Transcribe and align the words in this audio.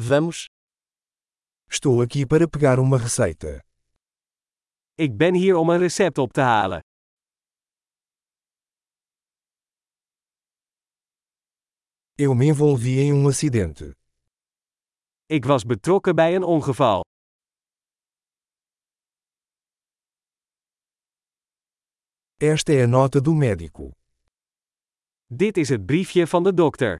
Vamos. 0.00 0.46
Estou 1.68 2.00
aqui 2.00 2.24
para 2.24 2.46
pegar 2.46 2.78
uma 2.78 2.96
receita. 2.96 3.64
Ik 4.96 5.16
ben 5.16 5.34
hier 5.34 5.56
om 5.56 5.70
een 5.70 5.78
recept 5.78 6.18
op 6.18 6.32
te 6.32 6.40
halen. 6.40 6.80
Eu 12.14 12.34
me 12.34 12.46
envolvi 12.46 13.00
em 13.00 13.12
um 13.12 13.26
acidente. 13.26 13.96
Ik 15.26 15.44
was 15.44 15.64
betrokken 15.64 16.14
bij 16.14 16.34
een 16.34 16.42
ongeval. 16.44 17.00
Esta 22.36 22.72
é 22.72 22.82
a 22.82 22.86
nota 22.86 23.20
do 23.20 23.34
médico. 23.34 23.90
Dit 25.26 25.56
is 25.56 25.68
het 25.68 25.86
briefje 25.86 26.26
van 26.26 26.42
de 26.42 26.54
dokter. 26.54 26.98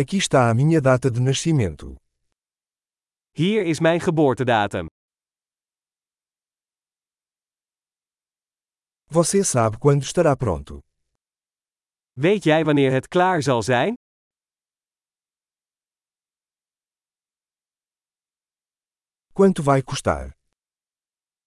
Aqui 0.00 0.16
está 0.16 0.48
a 0.48 0.54
minha 0.54 0.80
data 0.80 1.10
de 1.10 1.20
nascimento. 1.20 1.94
Hier 3.36 3.66
is 3.66 3.80
mijn 3.80 4.00
geboortedatum. 4.00 4.86
Você 9.10 9.44
sabe 9.44 9.76
quando 9.78 10.02
estará 10.02 10.34
pronto. 10.36 10.80
Weet 12.12 12.44
jij 12.44 12.64
wanneer 12.64 12.92
het 12.92 13.08
klaar 13.08 13.42
zal 13.42 13.62
zijn? 13.62 13.94
Quanto 19.32 19.62
vai 19.62 19.82
custar? 19.82 20.32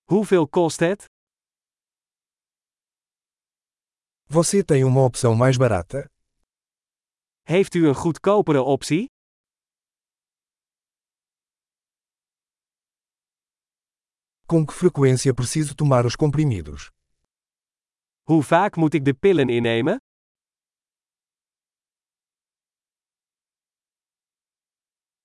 Hoeveel 0.03 0.47
kost 0.47 0.79
het? 0.79 1.05
Você 4.29 4.63
tem 4.63 4.83
uma 4.83 5.01
opção 5.01 5.35
mais 5.35 5.57
barata? 5.57 6.12
Heeft 7.43 7.73
u 7.73 7.87
een 7.87 7.95
goedkopere 7.95 8.61
optie? 8.61 9.05
Com 14.45 14.65
que 14.65 14.73
frequência 14.73 15.33
preciso 15.33 15.75
tomar 15.75 16.05
os 16.05 16.15
comprimidos? 16.15 16.89
Hoe 18.21 18.43
vaak 18.43 18.75
moet 18.75 18.93
ik 18.93 19.05
de 19.05 19.13
pillen 19.13 19.49
innemen? 19.49 19.97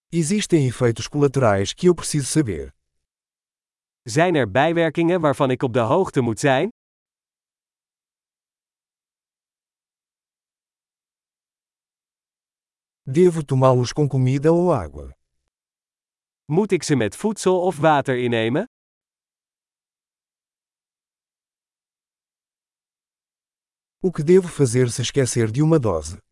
Existem 0.09 0.67
efeitos 0.67 1.09
colaterais 1.09 1.73
que 1.75 1.87
eu 1.89 1.95
preciso 1.95 2.27
saber. 2.27 2.73
Zijn 4.03 4.35
er 4.35 4.51
bijwerkingen 4.51 5.21
waarvan 5.21 5.51
ik 5.51 5.63
op 5.63 5.73
de 5.73 5.81
hoogte 5.81 6.21
moet 6.21 6.41
zijn? 6.41 6.69
Devo 13.11 13.43
tomá-los 13.43 13.91
com 13.91 14.07
comida 14.07 14.53
ou 14.53 14.71
água? 14.71 15.17
Moet 16.45 16.73
ik 16.73 16.83
ze 16.83 16.95
met 16.95 17.17
voedsel 17.17 17.63
of 17.63 17.79
water 17.79 18.19
innemen? 18.19 18.65
O 24.01 24.13
que 24.13 24.23
devo 24.23 24.49
fazer 24.49 24.91
se 24.91 25.01
esquecer 25.01 25.51
de 25.53 25.63
uma 25.63 25.79
dose? 25.79 26.23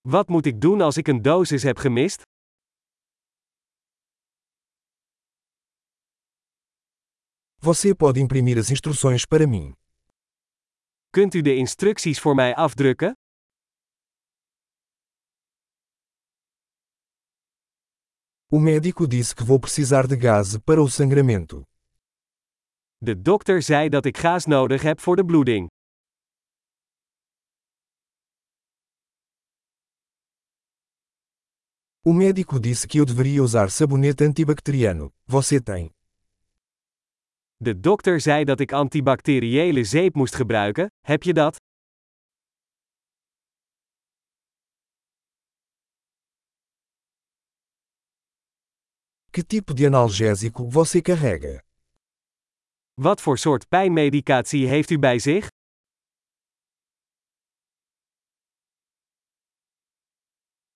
Wat 0.00 0.28
moet 0.28 0.46
ik 0.46 0.60
doen 0.60 0.80
als 0.80 0.96
ik 0.96 1.08
een 1.08 1.22
dosis 1.22 1.62
heb 1.62 1.78
gemist? 1.78 2.22
Você 7.56 7.94
pode 7.94 8.20
imprimir 8.20 8.58
as 8.58 8.70
instruções 8.70 9.24
para 9.26 9.46
mim. 9.46 9.74
Kunt 11.10 11.34
u 11.34 11.40
de 11.40 11.54
instructies 11.54 12.20
voor 12.20 12.34
mij 12.34 12.54
afdrukken? 12.54 13.25
O 18.56 18.58
médico 18.58 19.06
disse 19.06 19.34
que 19.34 19.44
vou 19.44 19.60
precisar 19.60 20.06
de 20.06 20.16
gás 20.16 20.56
para 20.56 20.80
o 20.80 20.88
sangramento. 20.88 21.62
De 22.98 23.14
dokter 23.14 23.62
zei 23.62 23.88
dat 23.88 24.04
ik 24.04 24.16
gaas 24.16 24.46
nodig 24.46 24.82
heb 24.82 25.00
voor 25.00 25.16
de 25.16 25.24
bloeding. 25.24 25.68
O 32.02 32.12
médico 32.12 32.58
disse 32.58 32.86
que 32.86 32.98
eu 32.98 33.04
deveria 33.04 33.42
usar 33.42 33.70
sabonete 33.70 34.24
antibacteriano. 34.24 35.12
Você 35.26 35.60
tem? 35.60 35.90
De 37.56 37.80
dokter 37.80 38.20
zei 38.20 38.44
dat 38.44 38.60
ik 38.60 38.72
antibacteriële 38.72 39.84
zeep 39.84 40.14
moest 40.14 40.34
gebruiken, 40.34 40.86
heb 41.00 41.22
je 41.22 41.32
dat? 41.32 41.65
Que 49.36 49.44
tipo 49.44 49.74
de 49.74 49.84
analgésico 49.84 50.66
você 50.66 51.02
carrega? 51.02 51.62
Wat 52.94 53.20
voor 53.20 53.38
soort 53.38 53.68
pijnmedicatie 53.68 54.66
heeft 54.66 54.90
u 54.90 54.98
bij 54.98 55.18
zich? 55.18 55.48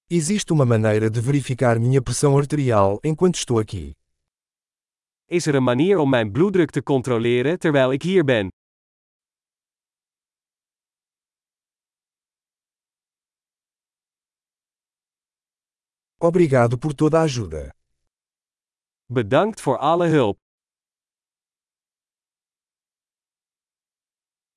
Existe 0.06 0.52
uma 0.52 0.64
maneira 0.64 1.10
de 1.10 1.22
verificar 1.22 1.80
minha 1.80 2.02
pressão 2.02 2.36
arterial 2.36 2.98
enquanto 3.02 3.38
estou 3.38 3.58
aqui. 3.58 3.94
Is 5.24 5.46
er 5.46 5.54
een 5.54 5.64
manier 5.64 5.98
om 5.98 6.10
mijn 6.10 6.32
bloeddruk 6.32 6.70
te 6.70 6.82
controleren 6.82 7.58
terwijl 7.58 7.92
ik 7.92 8.02
hier 8.02 8.24
ben? 8.24 8.48
Obrigado 16.18 16.76
por 16.76 16.94
toda 16.94 17.18
a 17.18 17.22
ajuda. 17.22 17.79
Bedankt 19.12 19.60
voor 19.60 19.78
alle 19.78 20.06
hulp. 20.06 20.38